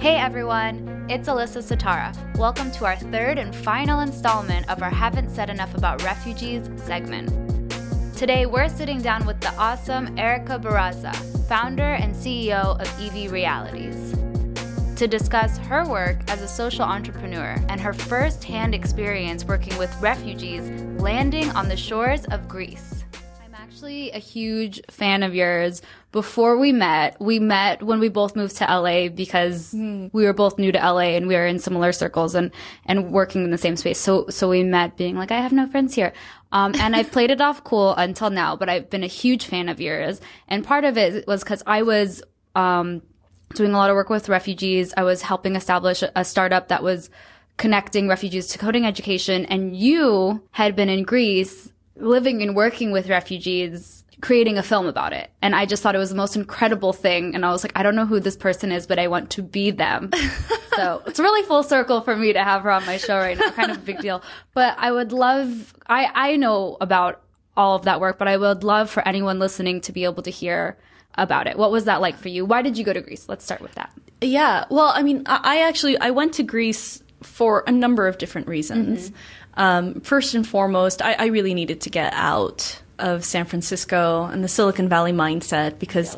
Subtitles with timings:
[0.00, 2.14] Hey everyone, it's Alyssa Satara.
[2.38, 7.28] Welcome to our third and final installment of our Haven't Said Enough About Refugees segment.
[8.16, 11.12] Today we're sitting down with the awesome Erika Barraza,
[11.48, 14.12] founder and CEO of EV Realities,
[14.94, 19.92] to discuss her work as a social entrepreneur and her first hand experience working with
[20.00, 20.70] refugees
[21.00, 23.02] landing on the shores of Greece.
[23.44, 25.82] I'm actually a huge fan of yours.
[26.10, 30.58] Before we met, we met when we both moved to LA because we were both
[30.58, 32.50] new to LA and we were in similar circles and,
[32.86, 33.98] and working in the same space.
[33.98, 36.14] So, so we met being like, I have no friends here.
[36.50, 39.68] Um, and I've played it off cool until now, but I've been a huge fan
[39.68, 40.20] of yours.
[40.48, 42.22] And part of it was because I was,
[42.54, 43.02] um,
[43.54, 44.92] doing a lot of work with refugees.
[44.96, 47.10] I was helping establish a startup that was
[47.56, 49.44] connecting refugees to coding education.
[49.46, 55.12] And you had been in Greece living and working with refugees, creating a film about
[55.12, 55.30] it.
[55.42, 57.34] And I just thought it was the most incredible thing.
[57.34, 59.42] And I was like, I don't know who this person is, but I want to
[59.42, 60.10] be them.
[60.76, 63.50] so it's really full circle for me to have her on my show right now.
[63.50, 64.22] Kind of a big deal.
[64.54, 67.22] But I would love, I, I know about
[67.56, 70.30] all of that work, but I would love for anyone listening to be able to
[70.30, 70.76] hear
[71.14, 71.56] about it.
[71.56, 72.44] What was that like for you?
[72.44, 73.28] Why did you go to Greece?
[73.28, 73.92] Let's start with that.
[74.20, 74.64] Yeah.
[74.70, 79.12] Well, I mean, I actually I went to Greece for a number of different reasons.
[79.54, 84.42] Um, first and foremost, I, I really needed to get out of San Francisco and
[84.42, 86.16] the Silicon Valley mindset because,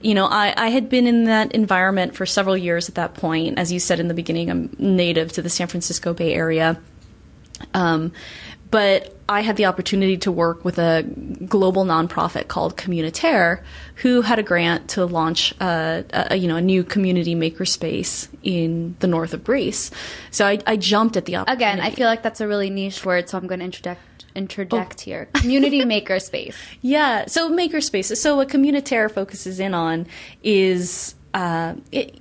[0.00, 3.58] you know, I, I had been in that environment for several years at that point.
[3.58, 6.80] As you said in the beginning, I'm native to the San Francisco Bay Area.
[7.74, 8.12] Um,
[8.70, 11.04] but I had the opportunity to work with a
[11.46, 13.62] global nonprofit called Communitere,
[13.96, 18.96] who had a grant to launch a, a you know a new community makerspace in
[19.00, 19.90] the north of Greece.
[20.30, 21.64] So I, I jumped at the opportunity.
[21.64, 24.00] Again, I feel like that's a really niche word, so I'm going to interject
[24.34, 25.26] interject here.
[25.34, 26.56] Community makerspace.
[26.80, 27.26] Yeah.
[27.26, 28.18] So makerspaces.
[28.18, 30.06] So what Communitere focuses in on
[30.42, 32.19] is uh, it,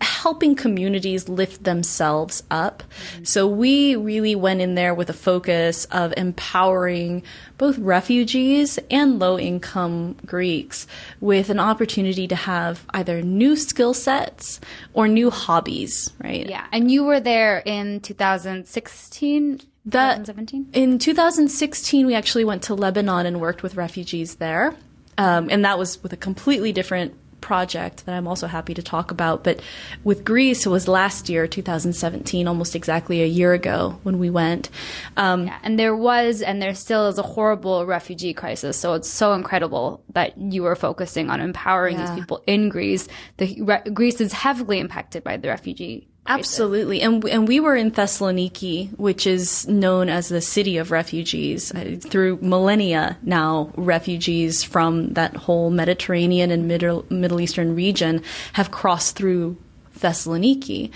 [0.00, 2.82] helping communities lift themselves up.
[3.22, 7.22] So we really went in there with a focus of empowering
[7.58, 10.86] both refugees and low income Greeks
[11.20, 14.60] with an opportunity to have either new skill sets
[14.94, 16.48] or new hobbies, right?
[16.48, 20.68] Yeah, and you were there in 2016, That 2017.
[20.72, 24.74] in 2016, we actually went to Lebanon and worked with refugees there,
[25.18, 29.10] um, and that was with a completely different project that I'm also happy to talk
[29.10, 29.44] about.
[29.44, 29.60] But
[30.04, 34.70] with Greece, it was last year, 2017, almost exactly a year ago when we went.
[35.16, 38.76] Um, Yeah, and there was and there still is a horrible refugee crisis.
[38.76, 42.06] So it's so incredible that you were focusing on empowering Yeah.
[42.06, 43.08] these people in Greece.
[43.38, 46.06] The re- Greece is heavily impacted by the refugee.
[46.26, 51.74] Absolutely, and and we were in Thessaloniki, which is known as the city of refugees.
[51.74, 58.22] Uh, Through millennia now, refugees from that whole Mediterranean and Middle Middle Eastern region
[58.52, 59.56] have crossed through
[59.98, 60.92] Thessaloniki,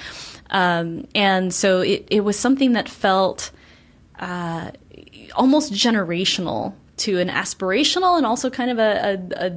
[0.50, 3.50] um, and so it it was something that felt
[4.20, 4.70] uh,
[5.34, 9.52] almost generational to an aspirational and also kind of a a, a,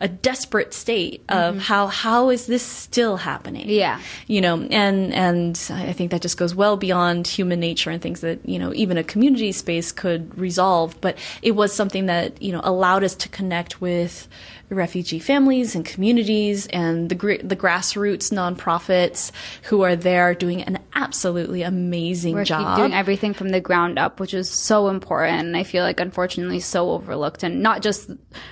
[0.00, 1.60] a desperate state of mm-hmm.
[1.60, 3.68] how how is this still happening?
[3.68, 4.00] Yeah.
[4.26, 8.20] you know, and and I think that just goes well beyond human nature and things
[8.20, 11.00] that you know even a community space could resolve.
[11.00, 14.28] But it was something that you know allowed us to connect with
[14.68, 19.30] refugee families and communities and the gr- the grassroots nonprofits
[19.62, 22.76] who are there doing an absolutely amazing We're job.
[22.76, 25.46] doing everything from the ground up, which is so important.
[25.46, 28.10] And I feel like unfortunately so overlooked, and not just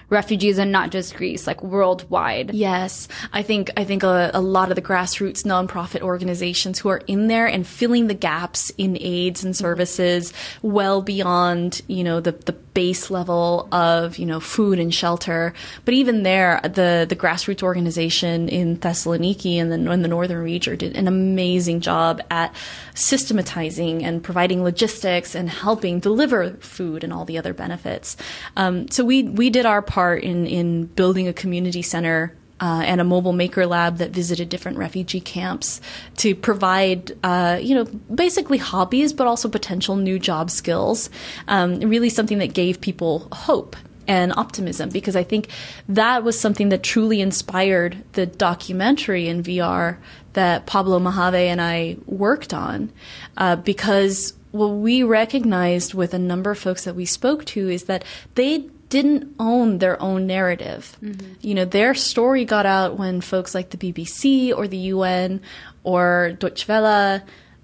[0.09, 2.54] refugees and not just Greece, like worldwide.
[2.54, 7.03] Yes, I think I think a, a lot of the grassroots nonprofit organizations who are
[7.06, 10.32] in there and filling the gaps in aids and services
[10.62, 15.55] well beyond you know the the base level of you know food and shelter.
[15.85, 20.77] But even there, the the grassroots organization in Thessaloniki and the in the northern region
[20.77, 22.55] did an amazing job at
[22.95, 28.17] systematizing and providing logistics and helping deliver food and all the other benefits.
[28.57, 33.00] Um, so we we did our part in in building a community center uh, and
[33.00, 35.80] a mobile maker lab that visited different refugee camps
[36.16, 37.84] to provide, uh, you know,
[38.15, 41.10] basically hobbies, but also potential new job skills.
[41.48, 45.48] Um, really something that gave people hope and optimism because I think
[45.89, 49.97] that was something that truly inspired the documentary in VR
[50.34, 52.92] that Pablo Mojave and I worked on
[53.36, 57.84] uh, because what we recognized with a number of folks that we spoke to is
[57.84, 58.04] that
[58.34, 60.97] they didn't own their own narrative.
[61.41, 65.41] You know, their story got out when folks like the BBC or the UN
[65.83, 67.21] or Deutsche Welle,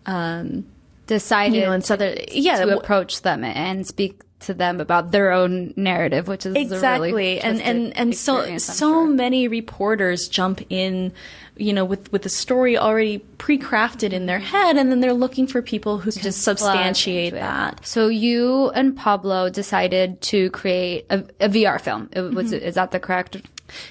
[0.06, 0.66] um,
[1.06, 5.10] Decided you know, and so to, yeah, to approach them and speak to them about
[5.10, 9.06] their own narrative, which is exactly really and and and so so sure.
[9.06, 11.12] many reporters jump in
[11.56, 15.46] you know with with the story already pre-crafted in their head and then they're looking
[15.46, 21.18] for people who can Just substantiate that So you and Pablo decided to create a,
[21.40, 22.08] a VR film.
[22.12, 23.36] It was is that the correct?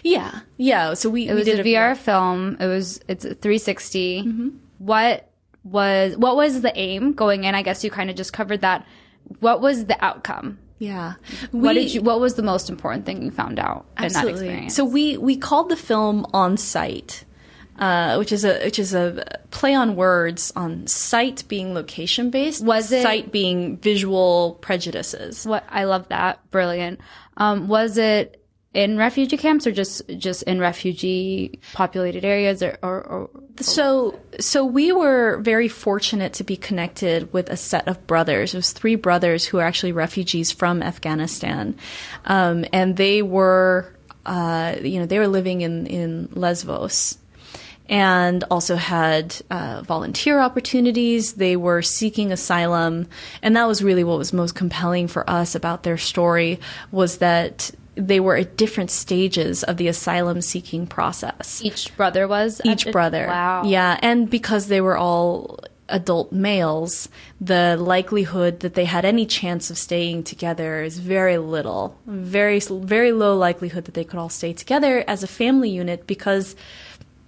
[0.04, 2.58] yeah yeah so we It was a VR film.
[2.60, 4.24] It was it's 360.
[4.24, 4.50] Mm-hmm.
[4.80, 5.30] What
[5.64, 7.54] was what was the aim going in?
[7.54, 8.86] I guess you kind of just covered that.
[9.40, 10.60] What was the outcome?
[10.82, 11.16] yeah
[11.52, 12.02] what did you?
[12.02, 14.76] What was the most important thing you found out in that experience?
[14.76, 17.26] So we we called the film on site,
[17.78, 22.64] uh, which is a which is a play on words on site being location based.
[22.64, 25.46] Was it- site being visual prejudices?
[25.46, 27.02] what I love that brilliant.
[27.36, 28.39] Um, was it
[28.74, 33.30] in refugee camps or just just in refugee populated areas or, or, or
[33.62, 38.54] So so we were very fortunate to be connected with a set of brothers.
[38.54, 41.76] It was three brothers who are actually refugees from Afghanistan,
[42.26, 43.92] um, and they were
[44.26, 47.18] uh, you know they were living in in Lesbos.
[47.90, 51.34] and also had uh, volunteer opportunities.
[51.34, 53.08] They were seeking asylum,
[53.42, 56.60] and that was really what was most compelling for us about their story
[56.92, 57.72] was that
[58.08, 61.62] they were at different stages of the asylum seeking process.
[61.64, 63.64] each brother was Each at- brother, Wow.
[63.66, 65.60] yeah, and because they were all
[65.92, 67.10] adult males,
[67.42, 71.96] the likelihood that they had any chance of staying together is very little.
[72.06, 76.56] Very very low likelihood that they could all stay together as a family unit because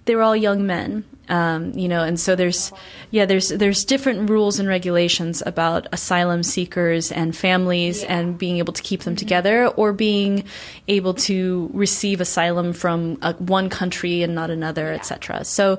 [0.04, 1.04] they were all young men.
[1.28, 2.72] Um, you know, and so there's,
[3.10, 8.72] yeah, there's there's different rules and regulations about asylum seekers and families and being able
[8.72, 10.44] to keep them together or being
[10.88, 15.44] able to receive asylum from uh, one country and not another, etc.
[15.44, 15.78] So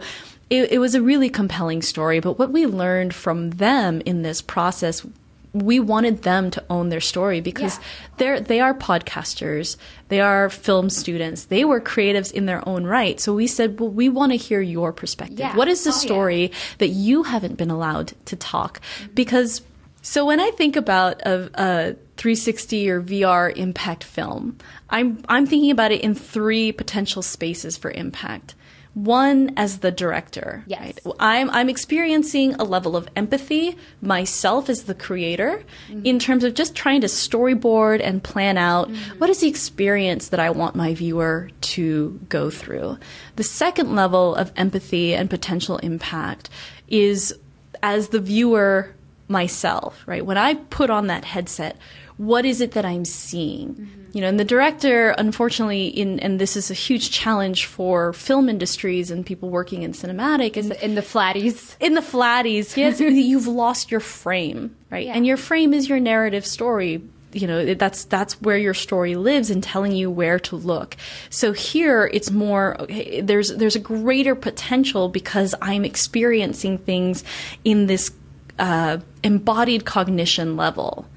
[0.50, 2.20] it, it was a really compelling story.
[2.20, 5.06] But what we learned from them in this process
[5.54, 7.84] we wanted them to own their story because Yeah.
[8.18, 9.78] they're they are podcasters,
[10.10, 13.20] they are film students, they were creatives in their own right.
[13.20, 15.40] So we said, well, we want to hear your perspective.
[15.40, 15.56] Yeah.
[15.56, 16.00] What is the Oh, yeah.
[16.00, 18.82] story that you haven't been allowed to talk?
[19.00, 19.14] Mm-hmm.
[19.14, 19.62] Because
[20.02, 24.58] so when I think about a, a 360 or VR impact film,
[24.90, 28.56] I'm I'm thinking about it in three potential spaces for impact.
[28.94, 31.00] One as the director, Yes.
[31.06, 31.16] right?
[31.20, 36.06] I'm I'm experiencing a level of empathy myself as the creator mm-hmm.
[36.06, 39.18] in terms of just trying to storyboard and plan out mm-hmm.
[39.18, 43.00] what is the experience that I want my viewer to go through.
[43.36, 46.52] The second level of empathy and potential impact
[46.88, 47.34] is
[47.82, 48.94] as the viewer
[49.28, 50.26] myself, right?
[50.26, 51.78] When I put on that headset,
[52.18, 53.76] what is it that I'm seeing?
[53.76, 54.04] Mm-hmm.
[54.14, 58.48] You know, and the director, unfortunately, in and this is a huge challenge for film
[58.48, 61.76] industries and people working in cinematic, is in the flatties.
[61.80, 65.08] in the flatties, yes, you've lost your frame, right?
[65.08, 65.14] Yeah.
[65.14, 67.02] And your frame is your narrative story.
[67.32, 70.96] You know, that's that's where your story lives and telling you where to look.
[71.32, 77.24] So here it's more okay, there's there's a greater potential because I'm experiencing things
[77.64, 78.12] in this
[78.60, 81.08] uh, embodied cognition level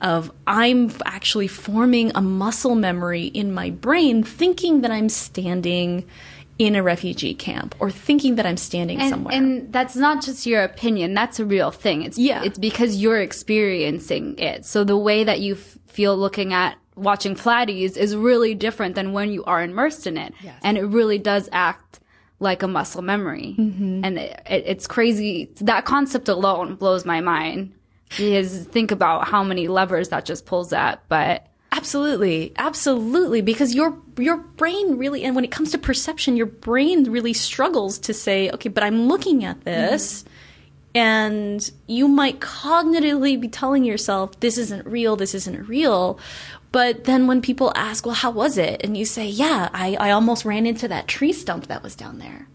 [0.00, 6.04] of I'm actually forming a muscle memory in my brain thinking that I'm standing
[6.58, 9.34] in a refugee camp or thinking that I'm standing And, somewhere.
[9.34, 11.12] and that's not just your opinion.
[11.14, 12.02] That's a real thing.
[12.02, 12.42] It's Yeah.
[12.44, 14.64] It's because you're experiencing it.
[14.64, 19.12] So the way that you f- feel looking at watching Flatties is really different than
[19.12, 20.32] when you are immersed in it.
[20.42, 20.58] Yes.
[20.62, 22.00] And it really does act
[22.38, 23.54] like a muscle memory.
[23.58, 24.04] Mm-hmm.
[24.04, 25.50] And it, it, it's crazy.
[25.60, 27.72] That concept alone blows my mind.
[28.10, 31.02] Because think about how many levers that just pulls at.
[31.08, 33.42] But Absolutely, absolutely.
[33.42, 37.98] Because your your brain really, and when it comes to perception, your brain really struggles
[38.00, 40.24] to say, okay, but I'm looking at this,
[40.94, 46.18] and you might cognitively be telling yourself, this isn't real, this isn't real.
[46.76, 48.82] But then when people ask, well, how was it?
[48.84, 52.18] And you say, yeah, I, I almost ran into that tree stump that was down
[52.18, 52.48] there.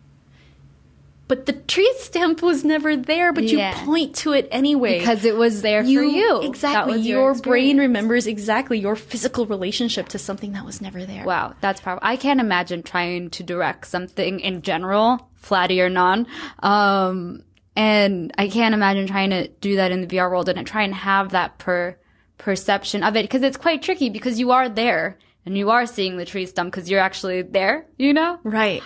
[1.28, 3.80] But the tree stump was never there, but Yeah.
[3.80, 6.42] you point to it anyway because it was there for you.
[6.44, 6.98] Exactly.
[6.98, 11.26] was your brain remembers exactly your physical relationship to something that was never there.
[11.26, 12.08] Wow, that's powerful.
[12.08, 16.28] I can't imagine trying to direct something in general, flatty or non.
[16.60, 17.42] Um,
[17.76, 20.94] and I can't imagine trying to do that in the VR world and try and
[20.94, 21.98] have that per
[22.42, 26.18] perception of it because it's quite tricky because you are there and you are seeing
[26.18, 28.40] the tree stump because you're actually there, you know?
[28.44, 28.84] Right.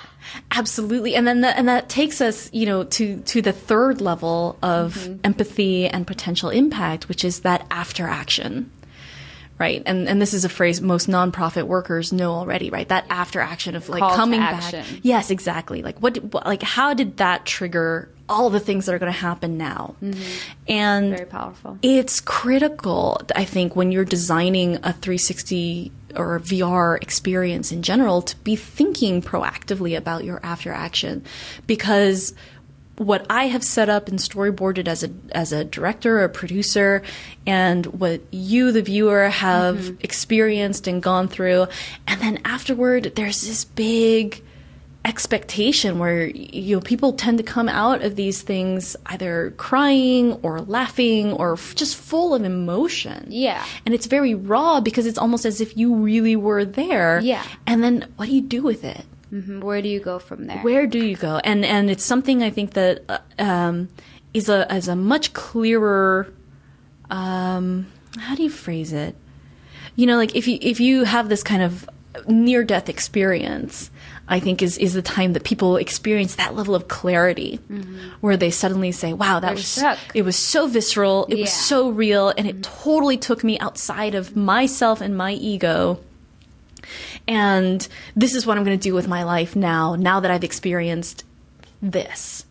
[0.51, 1.15] Absolutely.
[1.15, 4.95] And then the, and that takes us, you know, to to the third level of
[4.95, 5.19] mm-hmm.
[5.23, 8.71] empathy and potential impact, which is that after action.
[9.57, 9.81] Right?
[9.85, 12.87] And and this is a phrase most nonprofit workers know already, right?
[12.87, 14.85] That after action of like Call coming back.
[15.01, 15.81] Yes, exactly.
[15.81, 19.17] Like what, what like how did that trigger all the things that are going to
[19.17, 19.95] happen now?
[20.01, 20.21] Mm-hmm.
[20.67, 21.77] And Very powerful.
[21.81, 28.21] it's critical, I think, when you're designing a 360 or a VR experience in general
[28.23, 31.23] to be thinking proactively about your after action
[31.67, 32.33] because
[32.97, 37.01] what I have set up and storyboarded as a as a director or producer
[37.45, 39.95] and what you the viewer have mm-hmm.
[39.99, 41.67] experienced and gone through
[42.07, 44.41] and then afterward there's this big
[45.05, 50.61] expectation where you know people tend to come out of these things either crying or
[50.61, 53.27] laughing or f- just full of emotion.
[53.29, 53.63] Yeah.
[53.85, 57.19] And it's very raw because it's almost as if you really were there.
[57.21, 57.43] Yeah.
[57.67, 59.05] And then what do you do with it?
[59.33, 59.61] Mhm.
[59.63, 60.59] Where do you go from there?
[60.59, 61.39] Where do you go?
[61.43, 63.89] And and it's something I think that uh, um,
[64.33, 66.31] is a is a much clearer
[67.09, 69.15] um, how do you phrase it?
[69.95, 71.89] You know, like if you if you have this kind of
[72.27, 73.91] near death experience,
[74.27, 77.59] I think is is the time that people experience that level of clarity,
[78.21, 79.99] where they suddenly say, "Wow, that was struck.
[80.13, 84.35] it was so visceral, it was so real, and it totally took me outside of
[84.35, 85.99] myself and my ego."
[87.27, 90.43] And this is what I'm going to do with my life now, now that I've
[90.43, 91.23] experienced
[91.81, 92.45] this.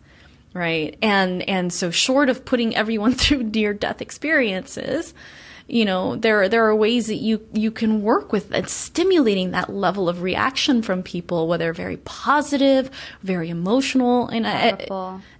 [0.53, 0.97] Right.
[1.01, 5.13] And and so short of putting everyone through near death experiences,
[5.67, 9.69] you know, there there are ways that you you can work with and stimulating that
[9.69, 12.91] level of reaction from people, whether very positive,
[13.23, 14.71] very emotional, and I.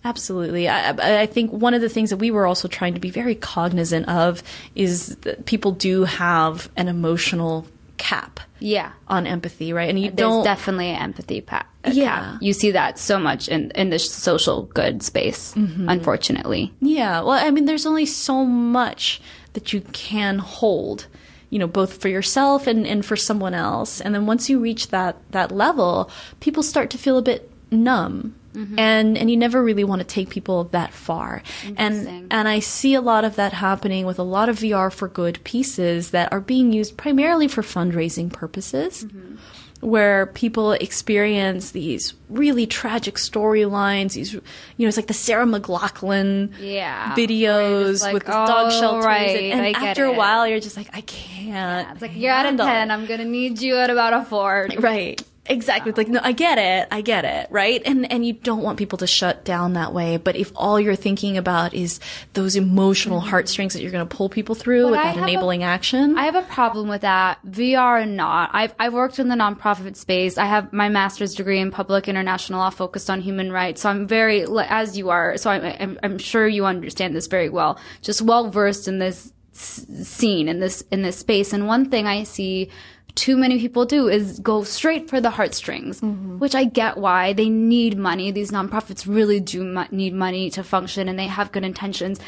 [0.03, 0.67] Absolutely.
[0.67, 3.35] I I think one of the things that we were also trying to be very
[3.35, 4.41] cognizant of
[4.73, 8.91] is that people do have an emotional cap Yeah.
[9.07, 9.89] on empathy, right?
[9.89, 10.43] And you There's don't.
[10.43, 12.05] definitely an empathy pa- Yeah.
[12.33, 12.41] cap.
[12.41, 15.87] You see that so much in, in the social good space, Mm-hmm.
[15.89, 16.73] unfortunately.
[16.81, 17.21] yeah.
[17.21, 19.21] Well, I mean, there's only so much
[19.53, 21.07] that you can hold,
[21.49, 24.01] you know, both for yourself and, and for someone else.
[24.01, 26.09] And then once you reach that, that level,
[26.41, 28.35] people start to feel a bit numb.
[28.55, 28.79] Mm-hmm.
[28.79, 31.43] And and you never really want to take people that far.
[31.77, 35.07] And and I see a lot of that happening with a lot of VR for
[35.07, 39.05] good pieces that are being used primarily for fundraising purposes.
[39.05, 39.35] Mm-hmm.
[39.81, 44.41] Where people experience these really tragic storylines, these, you
[44.79, 47.13] know, it's like the Sarah McLachlan Yeah.
[47.13, 49.05] videos like, with the dog oh, shelters.
[49.05, 50.17] right, and and after a it.
[50.17, 51.91] while, you're just like, I can't.
[51.91, 52.89] It's like, you're at a 10.
[52.89, 54.69] I'm going to need you at about a 4.
[54.79, 55.21] Right.
[55.47, 55.89] Exactly.
[55.91, 56.87] It's like, no, I get it.
[56.91, 57.47] I get it.
[57.51, 57.81] Right.
[57.85, 60.17] And, and you don't want people to shut down that way.
[60.17, 61.99] But if all you're thinking about is
[62.33, 64.85] those emotional heartstrings that you're going to pull people through Mm-hmm.
[64.85, 66.17] But with I that have a- enabling action.
[66.17, 68.49] I have a problem with that, VR and not.
[68.53, 70.37] I've, I've worked in the nonprofit space.
[70.39, 73.81] I have my master's degree in public international law focused on human rights.
[73.81, 77.49] So I'm very, as you are, so I'm, I'm, I'm sure you understand this very
[77.49, 77.79] well.
[78.01, 81.53] Just well versed in this s- scene, in this, in this space.
[81.53, 82.69] And one thing I see
[83.15, 86.37] too many people do is go straight for the heartstrings, mm-hmm.
[86.37, 88.31] which I get why they need money.
[88.31, 92.19] These nonprofits really do mo- need money to function and they have good intentions.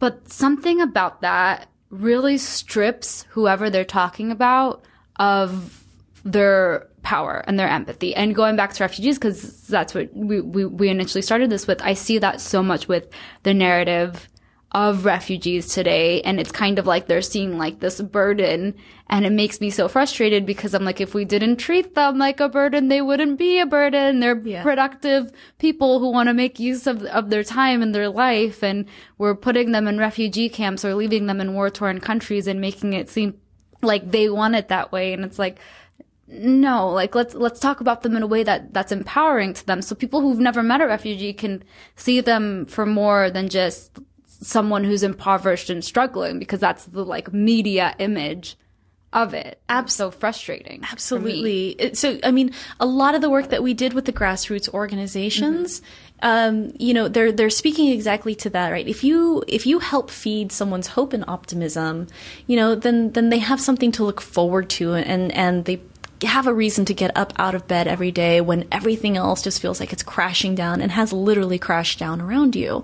[0.00, 4.84] But something about that really strips whoever they're talking about
[5.16, 5.84] of
[6.24, 8.14] their power and their empathy.
[8.16, 11.80] And going back to refugees, because that's what we, we, we initially started this with,
[11.82, 13.08] I see that so much with
[13.44, 14.28] the narrative
[14.74, 16.20] of refugees today.
[16.22, 18.74] And it's kind of like they're seeing like this burden.
[19.08, 22.40] And it makes me so frustrated because I'm like, if we didn't treat them like
[22.40, 24.18] a burden, they wouldn't be a burden.
[24.18, 24.64] They're Yeah.
[24.64, 28.64] productive people who want to make use of, of their time and their life.
[28.64, 32.60] And we're putting them in refugee camps or leaving them in war torn countries and
[32.60, 33.34] making it seem
[33.80, 35.12] like they want it that way.
[35.12, 35.60] And it's like,
[36.26, 39.82] no, like let's, let's talk about them in a way that, that's empowering to them.
[39.82, 41.62] So people who've never met a refugee can
[41.94, 44.00] see them for more than just
[44.40, 48.56] someone who's impoverished and struggling because that's the like media image
[49.14, 49.60] of it.
[49.68, 50.82] Abs- so frustrating.
[50.90, 51.94] Absolutely.
[51.94, 55.80] So, I mean, a lot of the work that we did with the grassroots organizations,
[56.20, 58.86] um, you know, they're they're speaking exactly to that, right?
[58.86, 62.08] If you if you help feed someone's hope and optimism,
[62.46, 65.80] you know, then then they have something to look forward to, and and they
[66.22, 69.60] have a reason to get up out of bed every day when everything else just
[69.60, 72.82] feels like it's crashing down and has literally crashed down around you.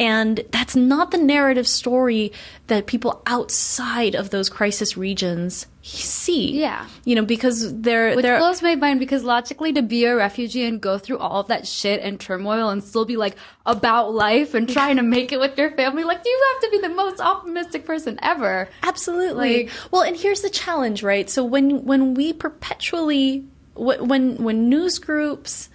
[0.00, 2.32] And that's not the narrative story
[2.68, 6.60] that people outside of those crisis regions see.
[6.60, 6.86] Yeah.
[7.04, 10.64] You know, because they're Which they're blows my mind because logically to be a refugee
[10.64, 13.34] and go through all of that shit and turmoil and still be like
[13.66, 16.86] about life and trying to make it with your family, like you have to be
[16.86, 18.68] the most optimistic person ever.
[18.82, 19.64] Absolutely.
[19.64, 21.28] Like- well, and here's the challenge, right?
[21.28, 25.70] So when when we perpetually when when news groups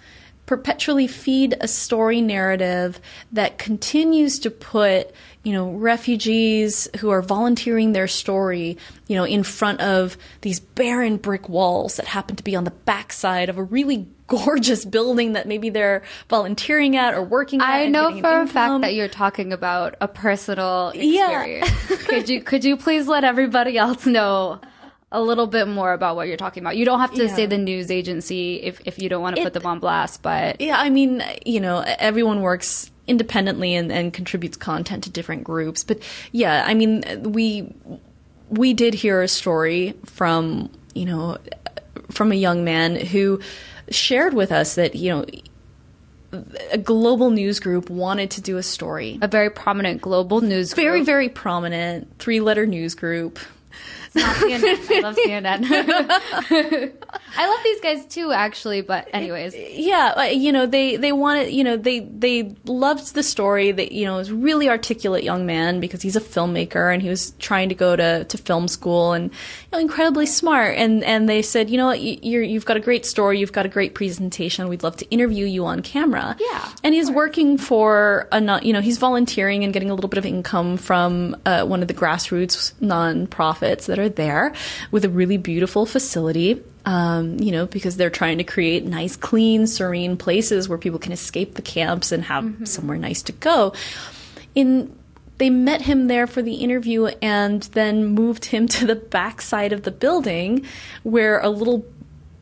[0.46, 3.00] perpetually feed a story narrative
[3.32, 5.10] that continues to put
[5.42, 11.16] you know refugees who are volunteering their story you know in front of these barren
[11.16, 15.46] brick walls that happen to be on the backside of a really gorgeous building that
[15.46, 17.68] maybe they're volunteering at or working at.
[17.68, 21.70] I know for a fact that you're talking about a personal experience.
[21.90, 21.96] Yeah.
[22.08, 24.60] could you could you please let everybody else know
[25.12, 26.76] a little bit more about what you're talking about.
[26.76, 27.34] You don't have to yeah.
[27.34, 30.60] say the news agency if, if you don't want to put them on blast, but.
[30.60, 35.84] Yeah, I mean, you know, everyone works independently and, and contributes content to different groups.
[35.84, 36.00] But
[36.32, 37.72] yeah, I mean, we,
[38.48, 41.38] we did hear a story from, you know,
[42.10, 43.40] from a young man who
[43.90, 45.26] shared with us that, you know,
[46.72, 49.18] a global news group wanted to do a story.
[49.22, 50.84] A very prominent global news group.
[50.84, 53.38] Very, very prominent three letter news group
[54.14, 54.90] not CNN.
[54.90, 56.92] I love CNN.
[57.36, 58.80] I love these guys too, actually.
[58.80, 63.72] But anyways, yeah, you know they they wanted you know they they loved the story.
[63.72, 67.32] That you know was really articulate young man because he's a filmmaker and he was
[67.38, 70.76] trying to go to, to film school and you know, incredibly smart.
[70.76, 73.66] And and they said, you know what, you're, you've got a great story, you've got
[73.66, 74.68] a great presentation.
[74.68, 76.36] We'd love to interview you on camera.
[76.38, 80.18] Yeah, and he's working for a you know he's volunteering and getting a little bit
[80.18, 84.54] of income from uh, one of the grassroots nonprofits that are there
[84.90, 86.62] with a really beautiful facility.
[86.86, 91.12] Um, you know, because they're trying to create nice, clean, serene places where people can
[91.12, 92.66] escape the camps and have mm-hmm.
[92.66, 93.72] somewhere nice to go.
[94.54, 94.94] In
[95.38, 99.72] they met him there for the interview and then moved him to the back side
[99.72, 100.64] of the building
[101.02, 101.84] where a little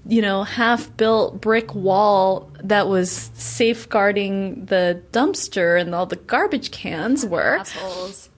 [0.06, 6.70] you know half built brick wall that was safeguarding the dumpster and all the garbage
[6.72, 8.28] cans were Assholes.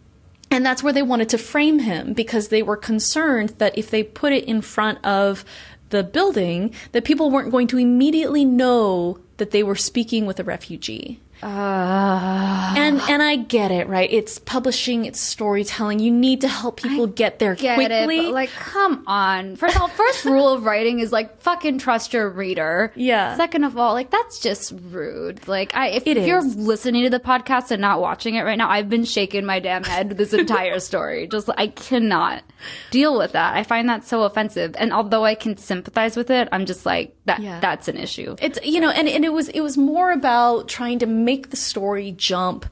[0.54, 4.04] And that's where they wanted to frame him because they were concerned that if they
[4.04, 5.44] put it in front of
[5.90, 10.44] the building, that people weren't going to immediately know that they were speaking with a
[10.44, 11.20] refugee.
[11.42, 14.10] Uh, and and I get it, right?
[14.12, 15.98] It's publishing, it's storytelling.
[15.98, 18.28] You need to help people I get there get quickly.
[18.28, 19.56] It, like, come on.
[19.56, 22.92] First of all, first rule of writing is like fucking trust your reader.
[22.94, 23.36] Yeah.
[23.36, 25.46] Second of all, like that's just rude.
[25.46, 28.70] Like, I if, if you're listening to the podcast and not watching it right now,
[28.70, 31.26] I've been shaking my damn head this entire story.
[31.26, 32.42] Just I cannot
[32.90, 33.54] deal with that.
[33.54, 34.74] I find that so offensive.
[34.78, 37.40] And although I can sympathize with it, I'm just like that.
[37.40, 37.60] Yeah.
[37.60, 38.36] That's an issue.
[38.40, 41.56] It's you know, and and it was it was more about trying to make the
[41.56, 42.66] story jump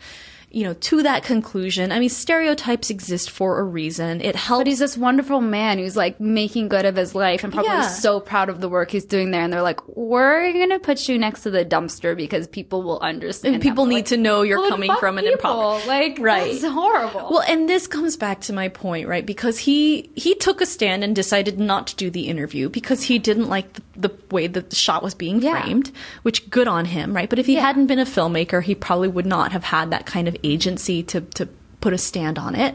[0.52, 1.90] you know, to that conclusion.
[1.90, 4.20] I mean, stereotypes exist for a reason.
[4.20, 4.60] It helps.
[4.60, 7.88] But he's this wonderful man who's like making good of his life and probably yeah.
[7.88, 9.40] so proud of the work he's doing there.
[9.40, 13.00] And they're like, we're going to put you next to the dumpster because people will
[13.00, 13.54] understand.
[13.54, 15.86] And people need like, to know you're coming from an improper.
[15.86, 16.52] Like, right.
[16.52, 17.28] It's horrible.
[17.30, 19.24] Well, and this comes back to my point, right?
[19.24, 23.18] Because he, he took a stand and decided not to do the interview because he
[23.18, 25.62] didn't like the, the way that the shot was being yeah.
[25.62, 27.30] framed, which good on him, right?
[27.30, 27.62] But if he yeah.
[27.62, 31.20] hadn't been a filmmaker, he probably would not have had that kind of agency to,
[31.20, 31.46] to
[31.80, 32.74] put a stand on it.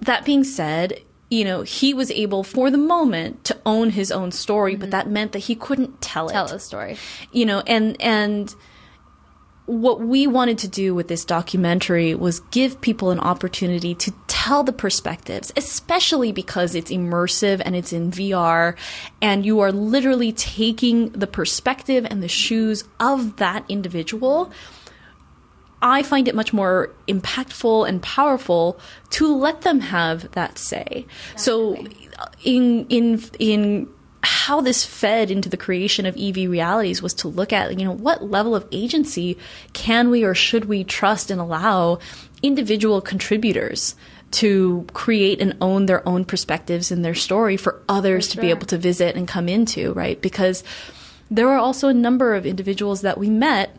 [0.00, 1.00] That being said,
[1.30, 4.80] you know, he was able for the moment to own his own story, mm-hmm.
[4.80, 6.32] but that meant that he couldn't tell it.
[6.32, 6.96] Tell a story.
[7.32, 8.54] You know, and and
[9.66, 14.64] what we wanted to do with this documentary was give people an opportunity to tell
[14.64, 18.76] the perspectives, especially because it's immersive and it's in VR
[19.22, 24.52] and you are literally taking the perspective and the shoes of that individual
[25.82, 28.78] I find it much more impactful and powerful
[29.10, 31.06] to let them have that say.
[31.36, 31.84] So
[32.44, 33.88] in in in
[34.22, 37.92] how this fed into the creation of EV realities was to look at, you know,
[37.92, 39.36] what level of agency
[39.72, 41.98] can we or should we trust and allow
[42.40, 43.96] individual contributors
[44.30, 48.40] to create and own their own perspectives and their story for others for sure.
[48.40, 50.22] to be able to visit and come into, right?
[50.22, 50.62] Because
[51.30, 53.76] there were also a number of individuals that we met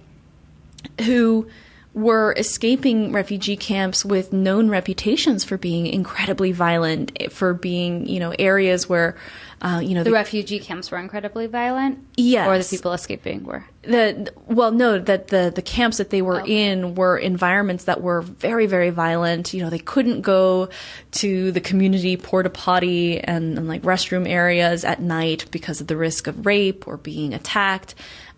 [1.05, 1.47] who
[1.93, 8.33] were escaping refugee camps with known reputations for being incredibly violent, for being, you know,
[8.39, 9.15] areas where,
[9.61, 11.99] uh, you know, the, the, refugee camps were incredibly violent.
[12.17, 13.63] Yes, or the people escaping were.
[13.83, 16.45] The well, no, that the the camps that they were oh.
[16.45, 19.53] in were environments that were very very violent.
[19.53, 20.69] You know, they couldn't go
[21.11, 25.95] to the community porta potty and, and like restroom areas at night because of the
[25.95, 27.93] risk of rape or being attacked.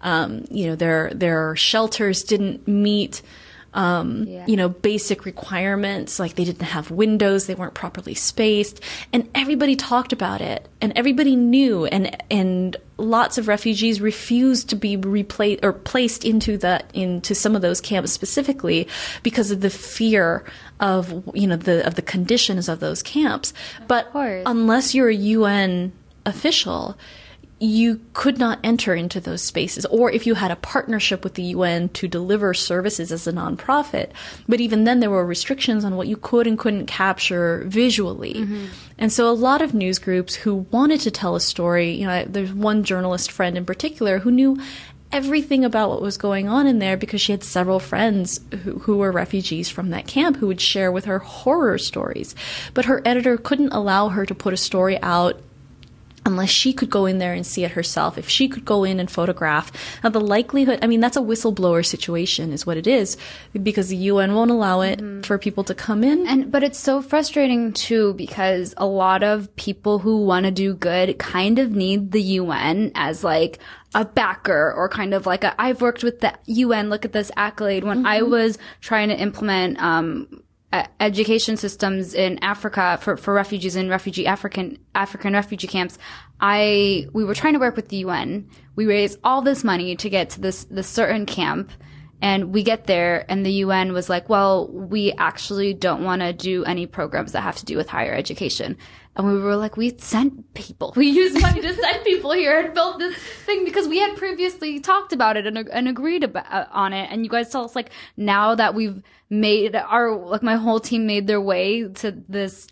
[0.05, 3.21] Um, you know, their their shelters didn't meet
[3.75, 4.45] um, yeah.
[4.47, 6.17] you know, basic requirements.
[6.17, 8.79] Like they didn't have windows, they weren't properly spaced,
[9.11, 14.75] and everybody talked about it, and everybody knew, and and lots of refugees refused to
[14.77, 18.87] be replaced or placed into the into some of those camps specifically
[19.21, 20.45] because of the fear
[20.79, 23.53] of you know the of the conditions of those camps.
[23.81, 24.43] Of but course.
[24.45, 25.91] unless you're a UN
[26.25, 26.97] official
[27.59, 31.43] you could not enter into those spaces, or if you had a partnership with the
[31.43, 34.09] UN to deliver services as a nonprofit.
[34.47, 38.33] But even then, there were restrictions on what you could and couldn't capture visually.
[38.33, 38.65] Mm-hmm.
[38.97, 42.25] And so, a lot of news groups who wanted to tell a story, you know,
[42.25, 44.59] there's one journalist friend in particular who knew
[45.11, 48.97] everything about what was going on in there because she had several friends who, who,
[48.97, 52.35] were refugees from that camp who would share with her horror stories.
[52.73, 55.39] But her editor couldn't allow her to put a story out
[56.25, 58.99] unless she could go in there and see it herself, if she could go in
[58.99, 59.71] and photograph.
[60.03, 63.17] Now, the likelihood, I mean, that's a whistleblower situation, is what it is,
[63.61, 65.21] because the UN won't allow it mm-hmm.
[65.21, 66.25] for people to come in.
[66.27, 70.73] And, but it's so frustrating too, because a lot of people who want to do
[70.73, 73.59] good kind of need the UN as like,
[73.93, 77.31] a backer or kind of like a, I've worked with the UN, look at this
[77.37, 77.85] accolade.
[77.85, 78.07] When mm-hmm.
[78.07, 80.43] I was trying to implement, um,
[80.75, 85.97] Uh, education systems in Africa for, for refugees in refugee African African refugee camps.
[86.41, 88.49] I we were trying to work with the UN.
[88.75, 91.71] We raised all this money to get to this this certain camp,
[92.21, 96.33] and we get there, and the UN was like, "Well, we actually don't want to
[96.33, 98.75] do any programs that have to do with higher education."
[99.15, 100.93] And we were like, we sent people.
[100.95, 104.79] We used money to send people here and built this thing because we had previously
[104.81, 107.09] talked about it and, and agreed about, uh, on it.
[107.09, 111.07] And you guys tell us like now that we've made our, like my whole team
[111.07, 112.67] made their way to this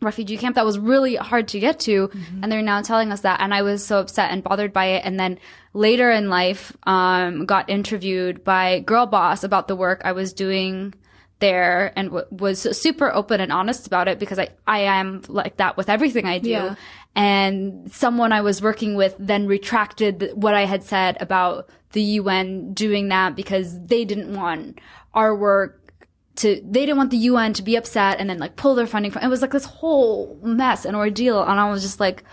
[0.00, 2.06] refugee camp that was really hard to get to.
[2.08, 2.44] Mm-hmm.
[2.44, 3.40] And they're now telling us that.
[3.40, 5.02] And I was so upset and bothered by it.
[5.04, 5.40] And then
[5.72, 10.94] later in life, um, got interviewed by Girl Boss about the work I was doing
[11.40, 15.56] there and w- was super open and honest about it because I, I am like
[15.58, 16.50] that with everything I do.
[16.50, 16.74] Yeah.
[17.14, 22.74] And someone I was working with then retracted what I had said about the UN
[22.74, 24.80] doing that because they didn't want
[25.14, 25.92] our work
[26.36, 29.10] to, they didn't want the UN to be upset and then like pull their funding
[29.10, 31.42] from, it was like this whole mess and ordeal.
[31.42, 32.24] And I was just like,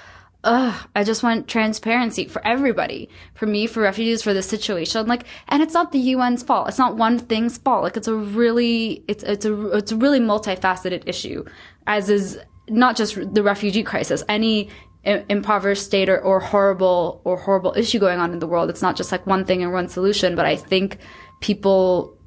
[0.45, 5.07] ugh, I just want transparency for everybody, for me, for refugees, for this situation.
[5.07, 6.69] Like, and it's not the UN's fault.
[6.69, 7.83] It's not one thing's fault.
[7.83, 11.43] Like, it's a really, it's, it's a, it's a really multifaceted issue,
[11.87, 14.23] as is not just the refugee crisis.
[14.29, 14.69] Any
[15.05, 18.69] impoverished state or, or horrible or horrible issue going on in the world.
[18.69, 20.97] It's not just like one thing and one solution, but I think
[21.41, 22.17] people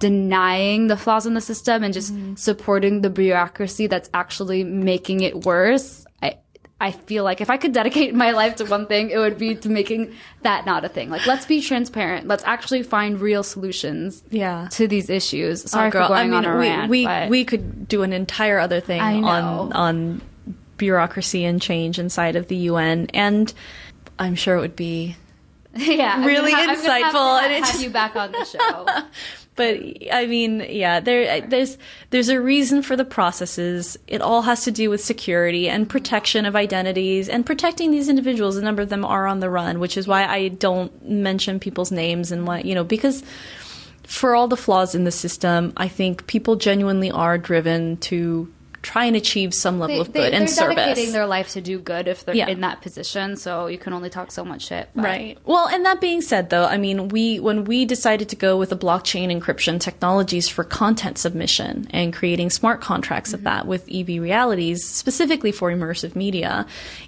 [0.00, 2.34] denying the flaws in the system and just mm-hmm.
[2.34, 6.05] supporting the bureaucracy that's actually making it worse
[6.78, 9.54] I feel like if I could dedicate my life to one thing, it would be
[9.54, 11.08] to making that not a thing.
[11.08, 12.26] Like, let's be transparent.
[12.26, 14.22] Let's actually find real solutions.
[14.30, 14.68] Yeah.
[14.72, 15.64] to these issues.
[15.64, 17.30] Oh, Sorry oh, girl, for going I mean, on a we, rant.
[17.30, 20.20] We we could do an entire other thing on on
[20.76, 23.52] bureaucracy and change inside of the UN, and
[24.18, 25.16] I'm sure it would be
[25.74, 27.42] yeah really ha- insightful.
[27.42, 28.86] and it's have you back on the show.
[29.56, 29.80] but
[30.12, 31.78] I mean, yeah, there uh, there's
[32.10, 33.96] there's a reason for the processes.
[34.06, 38.56] It all has to do with security and protection of identities and protecting these individuals.
[38.56, 41.90] A number of them are on the run, which is why I don't mention people's
[41.90, 43.22] names and what you know because
[44.02, 49.04] for all the flaws in the system, I think people genuinely are driven to try
[49.04, 50.76] and achieve some level they, of good they, and service.
[50.76, 52.48] They're dedicating their life to do good if they're yeah.
[52.48, 53.36] in that position.
[53.36, 54.88] So you can only talk so much shit.
[54.94, 55.04] But.
[55.04, 55.38] Right.
[55.44, 58.70] Well, and that being said, though, I mean, we when we decided to go with
[58.70, 63.36] the blockchain encryption technologies for content submission and creating smart contracts mm-hmm.
[63.36, 66.66] of that with EV realities, specifically for immersive media,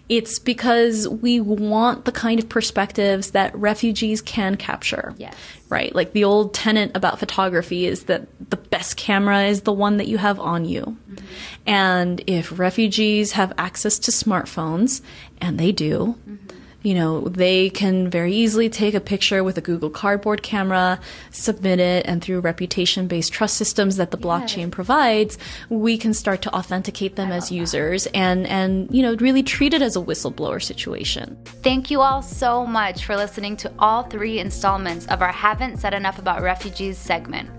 [0.09, 5.14] it's because we want the kind of perspectives that refugees can capture.
[5.18, 5.35] Yes
[5.68, 5.94] right?
[5.94, 10.09] Like the old tenet about photography is that the best camera is the one that
[10.09, 10.83] you have on you.
[10.83, 11.26] Mm-hmm.
[11.66, 15.02] And if refugees have access to smartphones,
[15.40, 16.57] and they do, mm-hmm
[16.88, 20.98] you know, they can very easily take a picture with a Google Cardboard camera,
[21.31, 25.37] submit it, and through reputation based trust systems that the blockchain provides,
[25.68, 28.16] we can start to authenticate them as users that.
[28.16, 31.37] and, and, you know, really treat it as a whistleblower situation.
[31.62, 35.92] Thank you all so much for listening to all three installments of our Haven't Said
[35.92, 37.51] Enough About Refugees segment.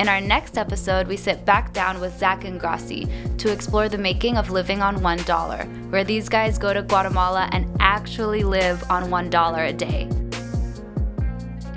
[0.00, 4.38] In our next episode, we sit back down with Zach Ingrasci to explore the making
[4.38, 9.68] of living on $1, where these guys go to Guatemala and actually live on $1
[9.68, 10.08] a day.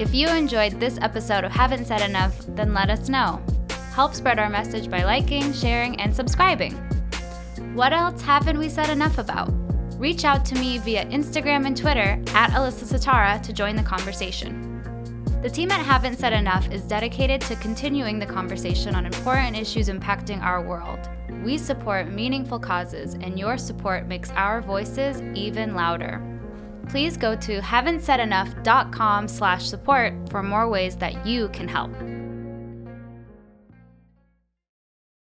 [0.01, 3.43] If you enjoyed this episode of Haven't Said Enough, then let us know.
[3.93, 6.75] Help spread our message by liking, sharing, and subscribing.
[7.73, 9.49] What else haven't we said enough about?
[9.99, 14.62] Reach out to me via Instagram and Twitter at Alyssa Satara to join the conversation.
[15.43, 19.89] The team at Haven't Said Enough is dedicated to continuing the conversation on important issues
[19.89, 21.09] impacting our world.
[21.43, 26.21] We support meaningful causes, and your support makes our voices even louder.
[26.87, 31.91] Please go to haven'tsaidenough.com slash support for more ways that you can help.